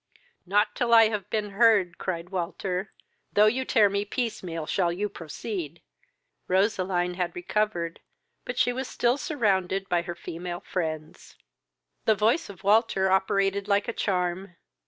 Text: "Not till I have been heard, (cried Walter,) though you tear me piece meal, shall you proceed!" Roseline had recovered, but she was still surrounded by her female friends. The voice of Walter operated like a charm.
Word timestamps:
"Not 0.47 0.73
till 0.73 0.95
I 0.95 1.09
have 1.09 1.29
been 1.29 1.51
heard, 1.51 1.99
(cried 1.99 2.29
Walter,) 2.31 2.91
though 3.33 3.45
you 3.45 3.63
tear 3.63 3.87
me 3.87 4.03
piece 4.03 4.41
meal, 4.41 4.65
shall 4.65 4.91
you 4.91 5.07
proceed!" 5.09 5.79
Roseline 6.47 7.13
had 7.13 7.35
recovered, 7.35 7.99
but 8.43 8.57
she 8.57 8.73
was 8.73 8.87
still 8.87 9.15
surrounded 9.19 9.87
by 9.89 10.01
her 10.01 10.15
female 10.15 10.61
friends. 10.61 11.35
The 12.05 12.15
voice 12.15 12.49
of 12.49 12.63
Walter 12.63 13.11
operated 13.11 13.67
like 13.67 13.87
a 13.87 13.93
charm. 13.93 14.55